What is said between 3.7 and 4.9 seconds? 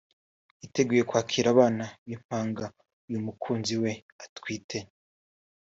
we atwite